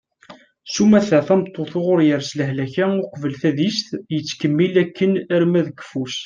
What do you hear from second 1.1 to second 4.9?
tameṭṭut uɣur yers lehlak-a uqbel tadist yettkemmil